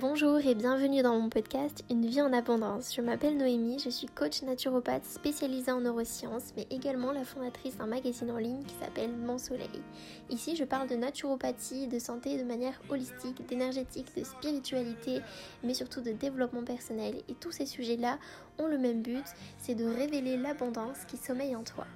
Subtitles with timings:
[0.00, 2.94] Bonjour et bienvenue dans mon podcast Une vie en abondance.
[2.94, 7.88] Je m'appelle Noémie, je suis coach naturopathe spécialisée en neurosciences, mais également la fondatrice d'un
[7.88, 9.82] magazine en ligne qui s'appelle Mon Soleil.
[10.30, 15.20] Ici, je parle de naturopathie, de santé de manière holistique, d'énergétique, de spiritualité,
[15.64, 17.16] mais surtout de développement personnel.
[17.28, 18.20] Et tous ces sujets-là
[18.60, 19.26] ont le même but,
[19.58, 21.88] c'est de révéler l'abondance qui sommeille en toi.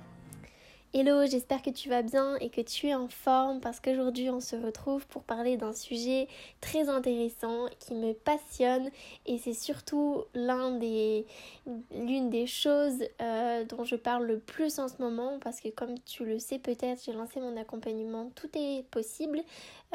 [0.95, 4.41] Hello, j'espère que tu vas bien et que tu es en forme parce qu'aujourd'hui on
[4.41, 6.29] se retrouve pour parler d'un sujet
[6.61, 8.91] très intéressant qui me passionne
[9.25, 11.25] et c'est surtout l'un des,
[11.93, 15.99] l'une des choses euh, dont je parle le plus en ce moment parce que comme
[16.01, 19.41] tu le sais peut-être j'ai lancé mon accompagnement Tout est possible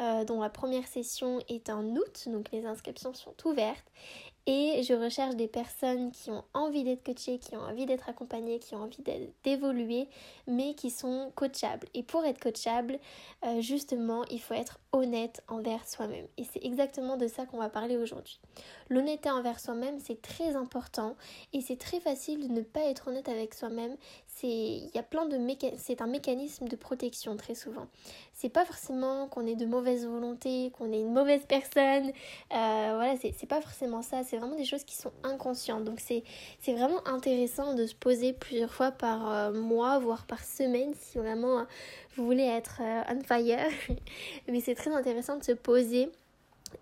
[0.00, 3.86] euh, dont la première session est en août donc les inscriptions sont ouvertes
[4.50, 8.58] et je recherche des personnes qui ont envie d'être coachées, qui ont envie d'être accompagnées,
[8.58, 9.04] qui ont envie
[9.44, 10.08] d'évoluer,
[10.46, 11.86] mais qui sont coachables.
[11.92, 12.98] Et pour être coachable,
[13.44, 16.26] euh, justement, il faut être honnête envers soi-même.
[16.38, 18.40] Et c'est exactement de ça qu'on va parler aujourd'hui.
[18.88, 21.14] L'honnêteté envers soi-même, c'est très important
[21.52, 23.96] et c'est très facile de ne pas être honnête avec soi-même.
[24.26, 25.38] C'est il y a plein de
[25.76, 27.86] c'est un mécanisme de protection très souvent.
[28.32, 32.08] C'est pas forcément qu'on est de mauvaise volonté, qu'on est une mauvaise personne.
[32.52, 34.22] Euh, voilà, c'est pas forcément ça.
[34.38, 35.84] Vraiment des choses qui sont inconscientes.
[35.84, 36.22] Donc c'est
[36.72, 41.66] vraiment intéressant de se poser plusieurs fois par euh, mois, voire par semaine, si vraiment
[42.16, 43.70] vous voulez être euh, on fire.
[44.48, 46.10] Mais c'est très intéressant de se poser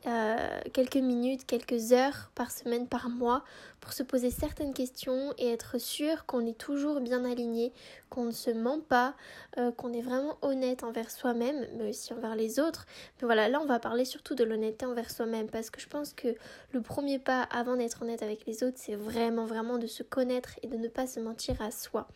[0.06, 3.44] euh, quelques minutes, quelques heures par semaine, par mois,
[3.80, 7.72] pour se poser certaines questions et être sûr qu'on est toujours bien aligné,
[8.08, 9.14] qu'on ne se ment pas,
[9.58, 12.86] euh, qu'on est vraiment honnête envers soi-même, mais aussi envers les autres.
[13.20, 16.12] Mais voilà, là on va parler surtout de l'honnêteté envers soi-même, parce que je pense
[16.12, 16.28] que
[16.72, 20.50] le premier pas avant d'être honnête avec les autres, c'est vraiment vraiment de se connaître
[20.62, 22.08] et de ne pas se mentir à soi.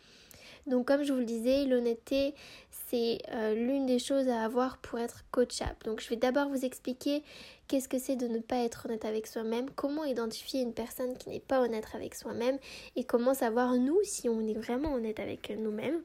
[0.67, 2.35] Donc comme je vous le disais, l'honnêteté,
[2.69, 5.77] c'est euh, l'une des choses à avoir pour être coachable.
[5.85, 7.23] Donc je vais d'abord vous expliquer
[7.71, 11.29] qu'est-ce que c'est de ne pas être honnête avec soi-même, comment identifier une personne qui
[11.29, 12.57] n'est pas honnête avec soi-même
[12.97, 16.01] et comment savoir nous si on est vraiment honnête avec nous-mêmes.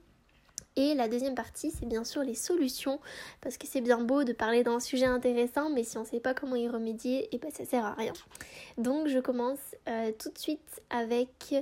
[0.77, 3.01] Et la deuxième partie, c'est bien sûr les solutions,
[3.41, 6.21] parce que c'est bien beau de parler d'un sujet intéressant, mais si on ne sait
[6.21, 8.13] pas comment y remédier, et eh ben ça sert à rien.
[8.79, 11.53] Donc je commence euh, tout de suite avec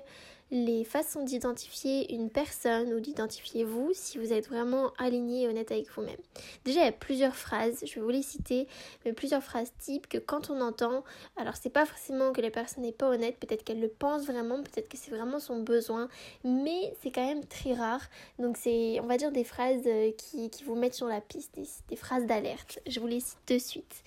[0.55, 5.73] les façons d'identifier une personne ou d'identifier vous si vous êtes vraiment aligné et honnête
[5.73, 6.17] avec vous-même.
[6.65, 8.69] Déjà, il y a plusieurs phrases, je vais vous les citer,
[9.05, 11.03] mais plusieurs phrases types que quand on entend,
[11.37, 14.63] alors c'est pas forcément que la personne n'est pas honnête, peut-être qu'elle le pense vraiment,
[14.63, 16.09] peut-être que c'est vraiment son besoin,
[16.45, 18.03] mais c'est quand même très rare.
[18.39, 21.67] Donc c'est, on va dire, des phrases euh, qui, vous mettent sur la piste, des,
[21.89, 22.79] des phrases d'alerte.
[22.87, 24.05] Je vous les cite de suite.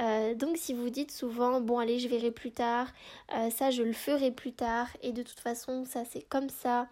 [0.00, 2.88] Euh, donc si vous dites souvent bon allez je verrai plus tard,
[3.34, 6.88] euh, ça je le ferai plus tard et de toute façon ça c'est comme ça,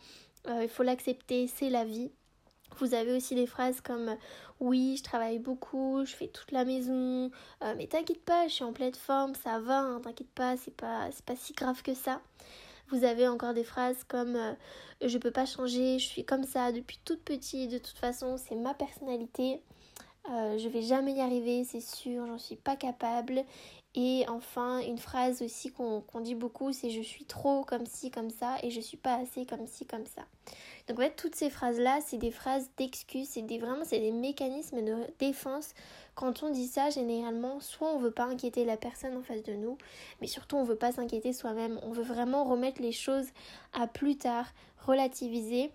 [0.49, 2.11] euh, il faut l'accepter, c'est la vie.
[2.79, 4.17] Vous avez aussi des phrases comme
[4.59, 7.31] oui je travaille beaucoup, je fais toute la maison,
[7.77, 11.09] mais t'inquiète pas je suis en pleine forme, ça va, hein, t'inquiète pas c'est pas
[11.13, 12.21] c'est pas si grave que ça.
[12.91, 14.37] Vous avez encore des phrases comme
[15.01, 18.57] je peux pas changer, je suis comme ça depuis toute petite, de toute façon c'est
[18.57, 19.61] ma personnalité.
[20.31, 23.45] Euh, je vais jamais y arriver, c'est sûr, j'en suis pas capable.
[23.95, 28.29] Et enfin, une phrase aussi qu'on dit beaucoup, c'est je suis trop comme ci, comme
[28.29, 30.23] ça, et je suis pas assez comme ci, comme ça.
[30.87, 34.85] Donc en fait, toutes ces phrases-là, c'est des phrases d'excuses, c'est des, vraiment des mécanismes
[34.85, 35.75] de défense.
[36.15, 39.55] Quand on dit ça, généralement, soit on veut pas inquiéter la personne en face de
[39.55, 39.79] nous,
[40.21, 41.81] mais surtout on veut pas s'inquiéter soi-même.
[41.83, 43.29] On veut vraiment remettre les choses
[43.73, 44.47] à plus tard,
[44.87, 45.71] relativiser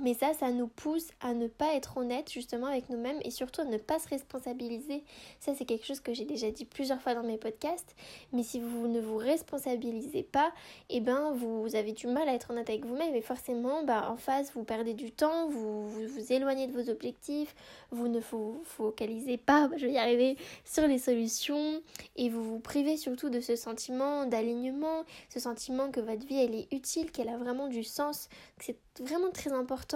[0.00, 3.62] mais ça, ça nous pousse à ne pas être honnête justement avec nous-mêmes et surtout
[3.62, 5.02] à ne pas se responsabiliser.
[5.40, 7.96] Ça, c'est quelque chose que j'ai déjà dit plusieurs fois dans mes podcasts.
[8.32, 10.52] Mais si vous ne vous responsabilisez pas,
[10.88, 14.16] eh ben vous, avez du mal à être honnête avec vous-même et forcément, bah, en
[14.16, 17.54] face, vous perdez du temps, vous, vous éloignez de vos objectifs,
[17.90, 21.82] vous ne vous focalisez pas, je vais y arriver, sur les solutions
[22.16, 26.54] et vous vous privez surtout de ce sentiment d'alignement, ce sentiment que votre vie elle
[26.54, 28.28] est utile, qu'elle a vraiment du sens.
[28.60, 29.87] C'est vraiment très important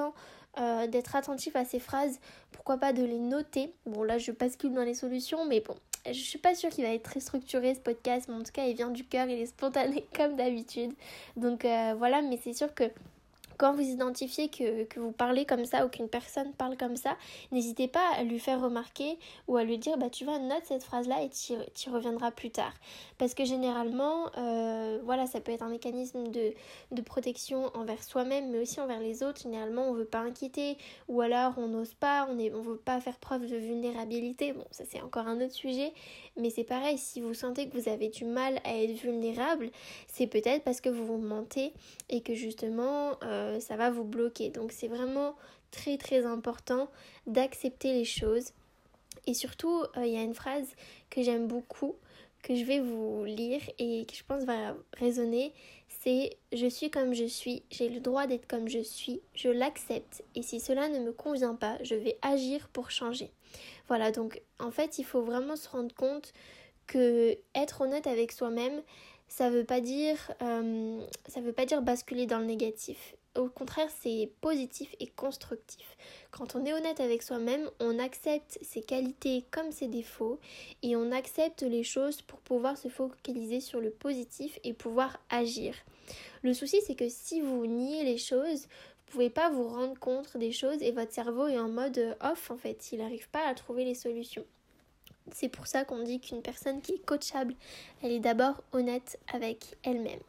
[0.59, 2.21] euh, d'être attentif à ces phrases,
[2.51, 3.73] pourquoi pas de les noter.
[3.87, 5.75] Bon là je bascule dans les solutions, mais bon,
[6.07, 8.67] je suis pas sûre qu'il va être très structuré ce podcast, mais en tout cas
[8.67, 10.93] il vient du cœur, il est spontané comme d'habitude.
[11.37, 12.85] Donc euh, voilà, mais c'est sûr que
[13.59, 17.17] quand vous identifiez que, vous parlez comme ça ou qu'une personne parle comme ça,
[17.51, 19.19] n'hésitez pas à lui faire remarquer
[19.49, 22.51] ou à lui dire bah tu vas note cette phrase là et tu reviendras plus
[22.51, 22.73] tard.
[23.19, 26.55] Parce que généralement, euh, voilà, ça peut être un mécanisme de,
[27.03, 29.43] protection envers soi-même mais aussi envers les autres.
[29.43, 30.77] Généralement, on veut pas inquiéter
[31.09, 34.53] ou alors on n'ose pas, on ne veut pas faire preuve de vulnérabilité.
[34.53, 35.93] Bon, ça c'est encore un autre sujet,
[36.37, 39.71] mais c'est pareil, si vous sentez que vous avez du mal à être vulnérable,
[40.09, 41.73] c'est peut-être parce que vous vous mentez
[42.09, 43.19] et que justement...
[43.23, 44.51] Euh, ça va vous bloquer.
[44.51, 45.35] Donc c'est vraiment
[45.71, 46.89] très très important
[47.27, 48.53] d'accepter les choses.
[49.27, 50.67] Et surtout, euh, il y a une phrase
[51.11, 51.95] que j'aime beaucoup,
[52.43, 55.53] que je vais vous lire et que je pense va résonner,
[55.89, 60.25] c'est je suis comme je suis, j'ai le droit d'être comme je suis, je l'accepte
[60.35, 63.31] et si cela ne me convient pas, je vais agir pour changer.
[63.93, 66.33] Voilà, donc en fait, il faut vraiment se rendre compte
[66.87, 68.81] que être honnête avec soi-même,
[69.29, 73.17] ça veut pas dire euh, ça veut pas dire basculer dans le négatif.
[73.37, 75.99] Au contraire, c'est positif et constructif.
[76.31, 80.41] Quand on est honnête avec soi-même, on accepte ses qualités comme ses défauts
[80.83, 85.75] et on accepte les choses pour pouvoir se focaliser sur le positif et pouvoir agir.
[86.43, 88.69] Le souci, c'est que si vous niez les choses,
[89.13, 92.57] pouvez pas vous rendre compte des choses et votre cerveau est en mode off en
[92.57, 94.45] fait, il n'arrive pas à trouver les solutions.
[95.33, 97.55] C'est pour ça qu'on dit qu'une personne qui est coachable,
[98.03, 100.21] elle est d'abord honnête avec elle-même.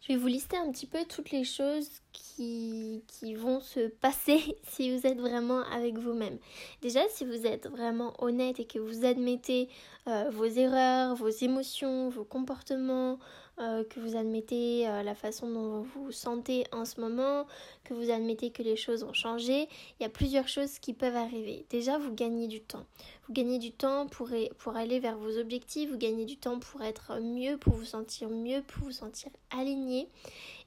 [0.00, 4.56] Je vais vous lister un petit peu toutes les choses qui, qui vont se passer
[4.62, 6.38] si vous êtes vraiment avec vous-même.
[6.80, 9.68] Déjà, si vous êtes vraiment honnête et que vous admettez
[10.08, 13.18] euh, vos erreurs, vos émotions, vos comportements,
[13.60, 17.46] euh, que vous admettez euh, la façon dont vous vous sentez en ce moment,
[17.84, 19.68] que vous admettez que les choses ont changé,
[19.98, 21.66] il y a plusieurs choses qui peuvent arriver.
[21.70, 22.86] Déjà, vous gagnez du temps.
[23.26, 26.82] Vous gagnez du temps pour, pour aller vers vos objectifs, vous gagnez du temps pour
[26.82, 30.08] être mieux, pour vous sentir mieux, pour vous sentir aligné.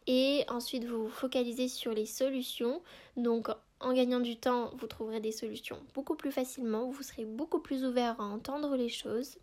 [0.07, 2.81] Et ensuite, vous vous focalisez sur les solutions.
[3.17, 3.49] Donc,
[3.79, 7.85] en gagnant du temps, vous trouverez des solutions beaucoup plus facilement, vous serez beaucoup plus
[7.85, 9.37] ouvert à entendre les choses.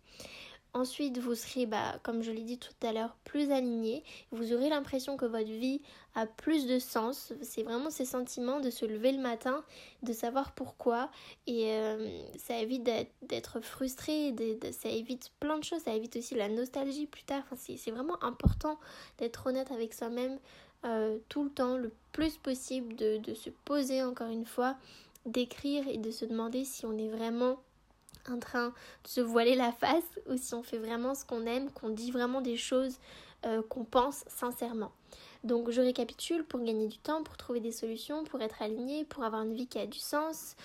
[0.73, 4.05] Ensuite, vous serez, bah, comme je l'ai dit tout à l'heure, plus aligné.
[4.31, 5.81] Vous aurez l'impression que votre vie
[6.15, 7.33] a plus de sens.
[7.41, 9.65] C'est vraiment ces sentiments de se lever le matin,
[10.01, 11.09] de savoir pourquoi.
[11.45, 12.89] Et euh, ça évite
[13.21, 14.33] d'être frustré,
[14.71, 15.81] ça évite plein de choses.
[15.81, 17.43] Ça évite aussi la nostalgie plus tard.
[17.51, 18.79] Enfin, c'est vraiment important
[19.17, 20.39] d'être honnête avec soi-même
[20.85, 24.77] euh, tout le temps, le plus possible, de, de se poser encore une fois,
[25.25, 27.57] d'écrire et de se demander si on est vraiment
[28.29, 28.67] en train
[29.03, 32.11] de se voiler la face ou si on fait vraiment ce qu'on aime, qu'on dit
[32.11, 32.97] vraiment des choses
[33.45, 34.91] euh, qu'on pense sincèrement.
[35.43, 39.23] Donc je récapitule pour gagner du temps, pour trouver des solutions, pour être aligné, pour
[39.23, 40.55] avoir une vie qui a du sens,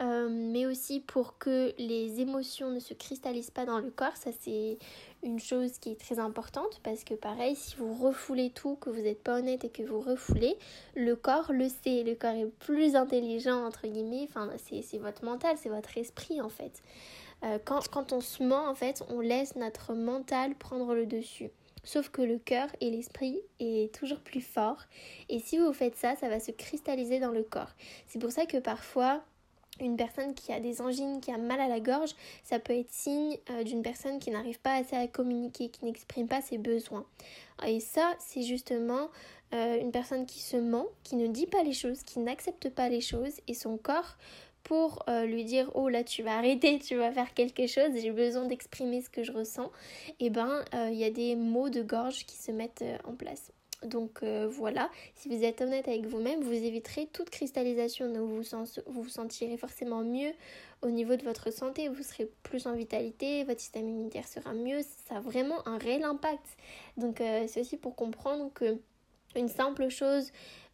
[0.00, 4.16] euh, mais aussi pour que les émotions ne se cristallisent pas dans le corps.
[4.16, 4.78] Ça, c'est
[5.22, 9.02] une chose qui est très importante parce que, pareil, si vous refoulez tout, que vous
[9.02, 10.56] n'êtes pas honnête et que vous refoulez,
[10.94, 12.02] le corps le sait.
[12.04, 14.26] Le corps est plus intelligent, entre guillemets.
[14.28, 16.82] Enfin, c'est votre mental, c'est votre esprit en fait.
[17.44, 21.50] Euh, quand, quand on se ment, en fait, on laisse notre mental prendre le dessus.
[21.84, 24.78] Sauf que le cœur et l'esprit est toujours plus fort.
[25.28, 27.72] Et si vous faites ça, ça va se cristalliser dans le corps.
[28.06, 29.24] C'est pour ça que parfois,
[29.80, 32.10] une personne qui a des angines, qui a mal à la gorge,
[32.44, 36.28] ça peut être signe euh, d'une personne qui n'arrive pas assez à communiquer, qui n'exprime
[36.28, 37.04] pas ses besoins.
[37.66, 39.08] Et ça, c'est justement
[39.54, 42.88] euh, une personne qui se ment, qui ne dit pas les choses, qui n'accepte pas
[42.88, 44.16] les choses, et son corps
[44.62, 48.12] pour euh, lui dire oh là tu vas arrêter, tu vas faire quelque chose, j'ai
[48.12, 49.72] besoin d'exprimer ce que je ressens,
[50.20, 53.50] et eh ben il y a des mots de gorge qui se mettent en place.
[53.84, 58.42] Donc euh, voilà, si vous êtes honnête avec vous-même, vous éviterez toute cristallisation, donc vous
[58.86, 60.32] vous, sentirez forcément mieux
[60.82, 64.80] au niveau de votre santé, vous serez plus en vitalité, votre système immunitaire sera mieux,
[65.06, 66.44] ça a vraiment un réel impact.
[66.96, 68.78] Donc euh, c'est aussi pour comprendre que
[69.34, 70.30] une simple chose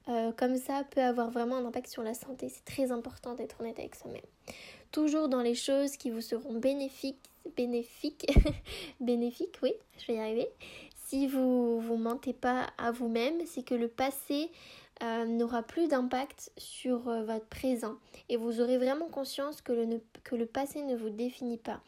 [0.09, 2.49] euh, comme ça peut avoir vraiment un impact sur la santé.
[2.49, 4.21] C'est très important d'être honnête avec soi-même.
[4.91, 8.27] Toujours dans les choses qui vous seront bénéfiques, bénéfiques,
[9.01, 10.49] bénéfiques, oui, je vais y arriver
[11.09, 14.51] si vous vous mentez pas à vous-même, c'est que le passé
[15.03, 17.95] euh, n'aura plus d'impact sur euh, votre présent
[18.29, 21.81] et vous aurez vraiment conscience que le, que le passé ne vous définit pas.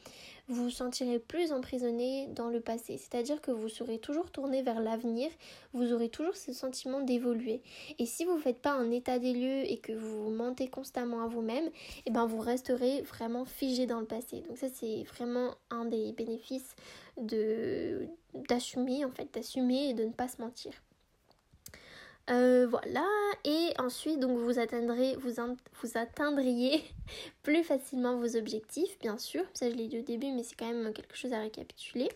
[0.51, 4.81] Vous vous sentirez plus emprisonné dans le passé, c'est-à-dire que vous serez toujours tourné vers
[4.81, 5.31] l'avenir,
[5.73, 7.63] vous aurez toujours ce sentiment d'évoluer.
[8.01, 11.23] Et si vous ne faites pas un état des lieux et que vous mentez constamment
[11.23, 11.71] à vous-même,
[12.05, 14.43] eh ben vous resterez vraiment figé dans le passé.
[14.49, 16.75] Donc ça c'est vraiment un des bénéfices
[17.17, 20.73] d'assumer en fait, d'assumer et de ne pas se mentir.
[22.31, 23.07] Euh, voilà,
[23.45, 25.33] et ensuite donc vous atteindrez, vous,
[25.83, 26.83] vous atteindriez
[27.43, 29.43] plus facilement vos objectifs, bien sûr.
[29.55, 32.09] Ça je l'ai dit au début, mais c'est quand même quelque chose à récapituler.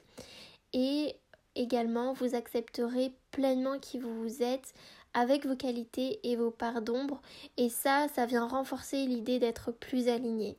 [0.72, 1.16] Et
[1.56, 4.72] également, vous accepterez pleinement qui vous êtes
[5.14, 7.20] avec vos qualités et vos parts d'ombre.
[7.56, 10.56] Et ça, ça vient renforcer l'idée d'être plus aligné.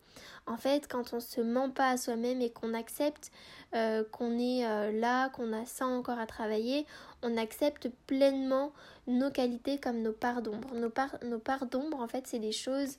[0.48, 3.32] En fait, quand on se ment pas à soi-même et qu'on accepte
[3.74, 6.86] euh, qu'on est euh, là, qu'on a ça encore à travailler,
[7.22, 8.72] on accepte pleinement
[9.08, 10.74] nos qualités comme nos parts d'ombre.
[10.74, 10.92] Nos,
[11.28, 12.98] nos parts d'ombre, en fait, c'est des choses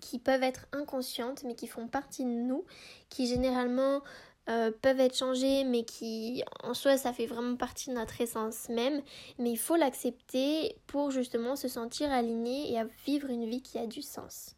[0.00, 2.64] qui peuvent être inconscientes mais qui font partie de nous,
[3.08, 4.02] qui généralement
[4.48, 8.68] euh, peuvent être changées mais qui en soi ça fait vraiment partie de notre essence
[8.68, 9.02] même.
[9.38, 13.78] Mais il faut l'accepter pour justement se sentir aligné et à vivre une vie qui
[13.78, 14.54] a du sens.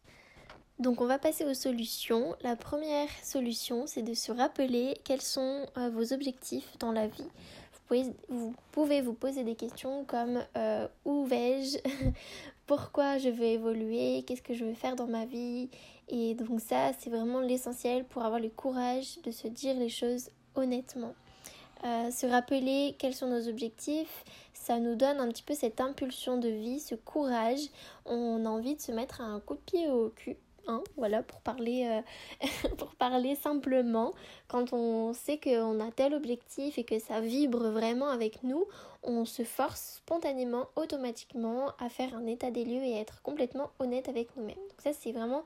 [0.78, 2.34] Donc on va passer aux solutions.
[2.40, 7.28] La première solution, c'est de se rappeler quels sont euh, vos objectifs dans la vie.
[8.28, 11.78] Vous pouvez vous, poser des questions comme euh, où vais-je
[12.66, 15.68] Pourquoi je veux évoluer Qu'est-ce que je veux faire dans ma vie
[16.08, 20.30] Et donc ça, c'est vraiment l'essentiel pour avoir le courage de se dire les choses
[20.54, 21.14] honnêtement.
[21.84, 26.36] Euh, se rappeler quels sont nos objectifs, ça nous donne un petit peu cette impulsion
[26.36, 27.60] de vie, ce courage.
[28.04, 30.36] On a envie de se mettre un coup de pied au cul
[30.66, 32.02] Hein, voilà, pour parler,
[32.42, 32.46] euh,
[32.78, 34.12] pour parler simplement,
[34.48, 38.66] quand on sait qu'on a tel objectif et que ça vibre vraiment avec nous,
[39.02, 43.70] on se force spontanément, automatiquement à faire un état des lieux et à être complètement
[43.78, 44.56] honnête avec nous-mêmes.
[44.56, 45.44] Donc ça, c'est vraiment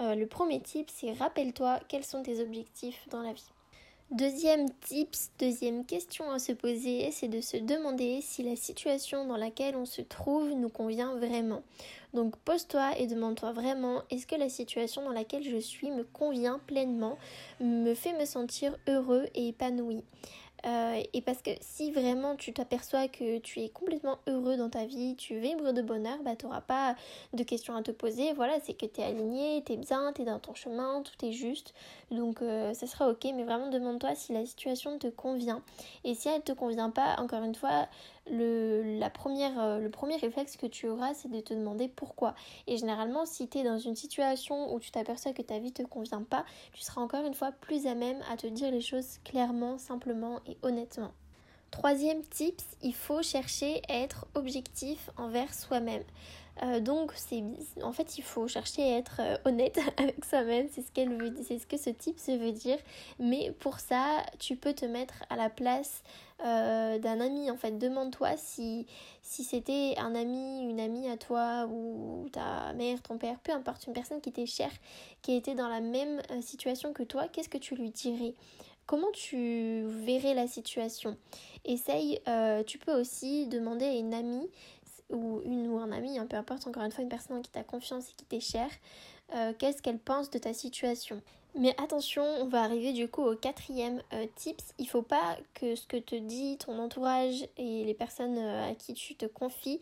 [0.00, 3.52] euh, le premier type, c'est rappelle-toi quels sont tes objectifs dans la vie.
[4.12, 9.38] Deuxième tips, deuxième question à se poser, c'est de se demander si la situation dans
[9.38, 11.62] laquelle on se trouve nous convient vraiment.
[12.14, 16.60] Donc pose-toi et demande-toi vraiment, est-ce que la situation dans laquelle je suis me convient
[16.66, 17.16] pleinement,
[17.60, 20.04] me fait me sentir heureux et épanoui
[20.64, 24.84] euh, et parce que si vraiment tu t'aperçois que tu es complètement heureux dans ta
[24.84, 26.94] vie, tu vibres de bonheur, bah tu n'auras pas
[27.32, 28.32] de questions à te poser.
[28.34, 31.26] Voilà, c'est que tu es aligné, tu es bien, tu es dans ton chemin, tout
[31.26, 31.74] est juste.
[32.10, 35.62] Donc euh, ça sera ok, mais vraiment demande-toi si la situation te convient.
[36.04, 37.88] Et si elle ne te convient pas, encore une fois,
[38.30, 42.34] le, la première, euh, le premier réflexe que tu auras, c'est de te demander pourquoi.
[42.66, 45.72] Et généralement, si tu es dans une situation où tu t'aperçois que ta vie ne
[45.72, 48.80] te convient pas, tu seras encore une fois plus à même à te dire les
[48.80, 51.12] choses clairement, simplement et honnêtement.
[51.72, 56.04] Troisième tips, il faut chercher à être objectif envers soi-même.
[56.62, 57.42] Euh, donc c'est
[57.82, 61.88] en fait il faut chercher à être euh, honnête avec soi-même, c'est ce que ce
[61.88, 62.76] type se veut dire.
[63.18, 66.02] Mais pour ça, tu peux te mettre à la place
[66.44, 67.50] euh, d'un ami.
[67.50, 68.86] En fait, demande-toi si,
[69.22, 73.86] si c'était un ami, une amie à toi, ou ta mère, ton père, peu importe,
[73.86, 74.72] une personne qui t'est chère,
[75.22, 78.34] qui était dans la même situation que toi, qu'est-ce que tu lui dirais?
[78.86, 81.16] Comment tu verrais la situation?
[81.64, 84.50] Essaye, euh, tu peux aussi demander à une amie
[85.10, 87.62] ou une ou un ami, hein, peu importe, encore une fois, une personne qui t'as
[87.62, 88.70] confiance et qui t'est chère,
[89.58, 91.20] qu'est-ce qu'elle pense de ta situation?
[91.54, 94.72] Mais attention, on va arriver du coup au quatrième euh, tips.
[94.78, 98.74] Il faut pas que ce que te dit ton entourage et les personnes euh, à
[98.74, 99.78] qui tu te confies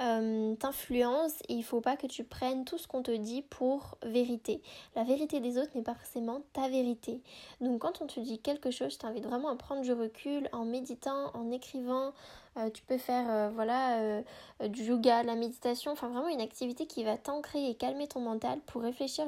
[0.00, 3.98] euh, t'influencent et il faut pas que tu prennes tout ce qu'on te dit pour
[4.02, 4.62] vérité.
[4.96, 7.20] La vérité des autres n'est pas forcément ta vérité.
[7.60, 10.64] Donc quand on te dit quelque chose, je t'invite vraiment à prendre du recul en
[10.64, 12.14] méditant, en écrivant,
[12.58, 14.22] euh, tu peux faire euh, voilà, euh,
[14.68, 18.60] du yoga, la méditation, enfin vraiment une activité qui va t'ancrer et calmer ton mental
[18.66, 19.26] pour réfléchir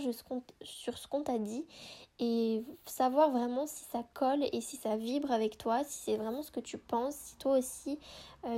[0.62, 1.64] sur ce qu'on t'a dit
[2.20, 6.42] et savoir vraiment si ça colle et si ça vibre avec toi, si c'est vraiment
[6.42, 7.98] ce que tu penses, si toi aussi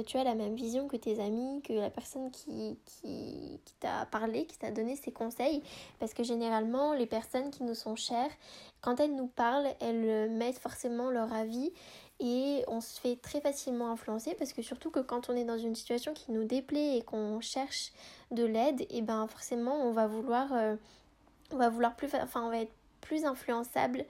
[0.06, 4.04] tu as la même vision que tes amis, que la personne qui, qui, qui t'a
[4.06, 5.62] parlé, qui t'a donné ses conseils.
[6.00, 8.30] Parce que généralement, les personnes qui nous sont chères,
[8.80, 11.72] quand elles nous parlent, elles mettent forcément leur avis
[12.18, 15.58] et on se fait très facilement influencer parce que surtout que quand on est dans
[15.58, 17.92] une situation qui nous déplaît et qu'on cherche
[18.30, 20.76] de l'aide, et ben forcément on va vouloir euh,
[21.52, 24.04] on va vouloir plus enfin on va être plus influençable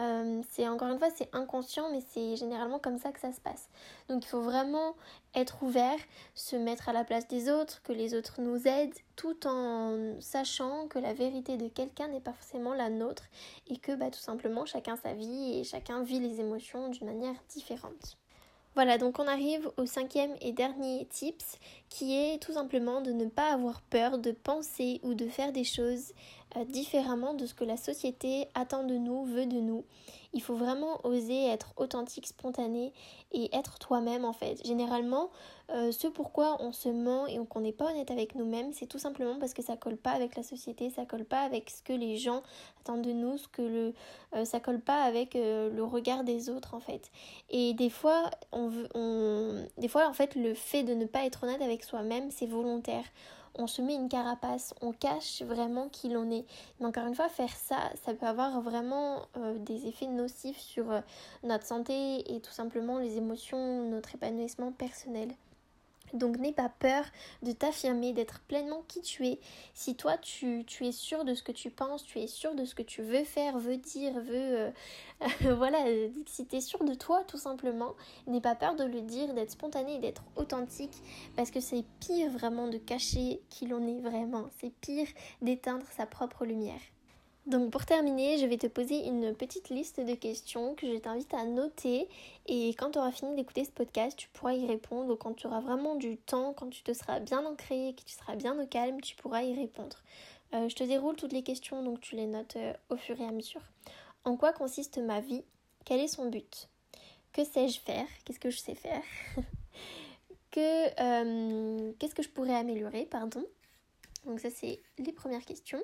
[0.00, 3.40] euh, c'est encore une fois, c'est inconscient, mais c'est généralement comme ça que ça se
[3.40, 3.68] passe.
[4.08, 4.94] Donc il faut vraiment
[5.34, 5.98] être ouvert,
[6.34, 10.88] se mettre à la place des autres, que les autres nous aident, tout en sachant
[10.88, 13.24] que la vérité de quelqu'un n'est pas forcément la nôtre
[13.68, 17.36] et que bah, tout simplement chacun sa vie et chacun vit les émotions d'une manière
[17.48, 18.16] différente.
[18.74, 23.26] Voilà, donc on arrive au cinquième et dernier tips qui est tout simplement de ne
[23.26, 26.12] pas avoir peur de penser ou de faire des choses
[26.68, 29.84] différemment de ce que la société attend de nous, veut de nous.
[30.34, 32.92] Il faut vraiment oser être authentique, spontané
[33.32, 34.64] et être toi-même en fait.
[34.66, 35.30] Généralement,
[35.70, 38.98] euh, ce pourquoi on se ment et qu'on n'est pas honnête avec nous-mêmes, c'est tout
[38.98, 41.92] simplement parce que ça colle pas avec la société, ça colle pas avec ce que
[41.92, 42.42] les gens
[42.80, 43.94] attendent de nous, ce que le,
[44.34, 47.10] euh, ça colle pas avec euh, le regard des autres en fait.
[47.50, 48.88] Et fois, on veut,
[49.78, 53.04] des fois en fait, le fait de ne pas être honnête avec soi-même, c'est volontaire
[53.56, 56.44] on se met une carapace, on cache vraiment qui l'on est.
[56.80, 60.90] Mais encore une fois, faire ça, ça peut avoir vraiment euh, des effets nocifs sur
[60.90, 61.00] euh,
[61.42, 65.28] notre santé et tout simplement les émotions, notre épanouissement personnel.
[66.14, 67.04] Donc n'aie pas peur
[67.42, 69.40] de t'affirmer, d'être pleinement qui tu es.
[69.74, 72.64] Si toi tu, tu, es sûr de ce que tu penses, tu es sûr de
[72.64, 74.32] ce que tu veux faire, veux dire, veux...
[74.32, 74.70] Euh,
[75.56, 75.84] voilà,
[76.26, 77.94] si tu es sûr de toi tout simplement,
[78.26, 80.96] n'aie pas peur de le dire, d'être spontané, d'être authentique.
[81.36, 84.48] Parce que c'est pire vraiment de cacher qui l'on est vraiment.
[84.60, 85.08] C'est pire
[85.42, 86.80] d'éteindre sa propre lumière.
[87.46, 91.34] Donc pour terminer, je vais te poser une petite liste de questions que je t'invite
[91.34, 92.08] à noter
[92.46, 95.14] et quand tu auras fini d'écouter ce podcast, tu pourras y répondre.
[95.16, 98.34] Quand tu auras vraiment du temps, quand tu te seras bien ancré, que tu seras
[98.36, 99.98] bien au calme, tu pourras y répondre.
[100.54, 103.24] Euh, je te déroule toutes les questions, donc tu les notes euh, au fur et
[103.24, 103.60] à mesure.
[104.24, 105.44] En quoi consiste ma vie?
[105.84, 106.70] Quel est son but?
[107.34, 108.06] Que sais-je faire?
[108.24, 109.02] Qu'est-ce que je sais faire?
[110.50, 113.44] Que, Qu'est-ce que je pourrais améliorer Pardon?
[114.24, 115.82] Donc ça, c'est les premières questions.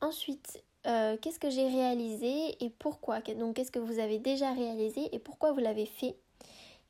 [0.00, 3.20] Ensuite, qu'est-ce que j'ai réalisé et pourquoi?
[3.20, 6.16] Donc qu'est-ce que vous avez déjà réalisé et pourquoi vous l'avez fait?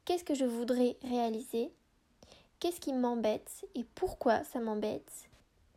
[0.04, 1.70] Qu'est-ce que je voudrais réaliser?
[2.60, 5.28] Qu'est-ce qui m'embête et pourquoi ça m'embête?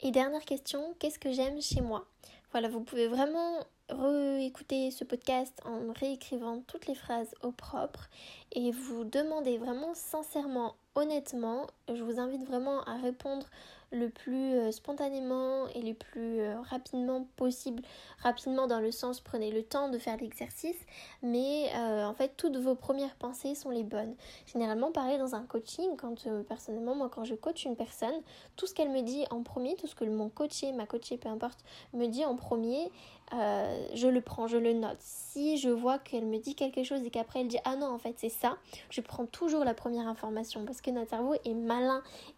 [0.01, 2.05] Et dernière question, qu'est-ce que j'aime chez moi?
[2.51, 8.09] Voilà, vous pouvez vraiment réécouter ce podcast en réécrivant toutes les phrases au propre
[8.53, 13.47] et vous demandez vraiment sincèrement, honnêtement, je vous invite vraiment à répondre
[13.91, 17.83] le plus euh, spontanément et le plus euh, rapidement possible.
[18.19, 20.77] Rapidement dans le sens prenez le temps de faire l'exercice,
[21.21, 24.15] mais euh, en fait toutes vos premières pensées sont les bonnes.
[24.45, 28.15] Généralement pareil dans un coaching, quand personnellement moi quand je coach une personne,
[28.55, 31.29] tout ce qu'elle me dit en premier, tout ce que mon coaché, ma coachée, peu
[31.29, 31.59] importe,
[31.93, 32.91] me dit en premier,
[33.31, 34.97] je le prends, je le note.
[34.99, 37.97] Si je vois qu'elle me dit quelque chose et qu'après elle dit ah non en
[37.97, 38.57] fait c'est ça,
[38.89, 41.53] je prends toujours la première information parce que notre cerveau est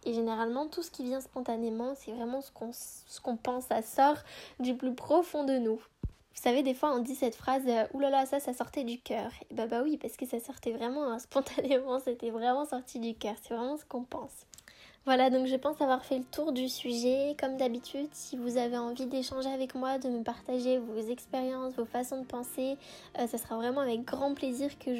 [0.04, 4.18] et généralement tout ce qui vient spontanément c'est vraiment ce qu'on pense, ça sort
[4.60, 5.80] du plus profond de nous.
[6.34, 9.30] Vous savez, des fois on dit cette phrase euh, oulala, ça, ça sortait du cœur.
[9.50, 13.34] Et bah, bah oui, parce que ça sortait vraiment spontanément, c'était vraiment sorti du cœur,
[13.42, 14.46] c'est vraiment ce qu'on pense.
[15.06, 17.36] Voilà, donc je pense avoir fait le tour du sujet.
[17.38, 21.84] Comme d'habitude, si vous avez envie d'échanger avec moi, de me partager vos expériences, vos
[21.84, 22.78] façons de penser,
[23.18, 24.94] euh, ça sera vraiment avec grand plaisir que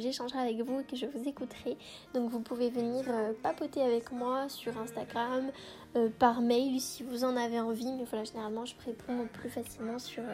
[0.00, 1.76] j'échangerai avec vous et que je vous écouterai.
[2.14, 5.52] Donc vous pouvez venir euh, papoter avec moi sur Instagram,
[5.94, 7.92] euh, par mail si vous en avez envie.
[7.92, 10.24] Mais voilà, généralement, je réponds plus facilement sur,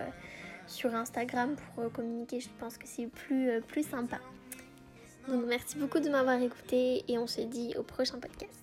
[0.66, 2.40] sur Instagram pour communiquer.
[2.40, 4.16] Je pense que c'est plus, plus sympa.
[5.28, 8.59] Donc merci beaucoup de m'avoir écouté et on se dit au prochain podcast.